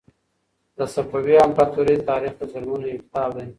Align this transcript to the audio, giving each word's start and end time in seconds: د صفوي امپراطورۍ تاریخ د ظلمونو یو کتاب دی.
د 0.77 0.79
صفوي 0.93 1.35
امپراطورۍ 1.47 1.97
تاریخ 2.09 2.31
د 2.37 2.41
ظلمونو 2.51 2.85
یو 2.91 3.01
کتاب 3.03 3.29
دی. 3.37 3.45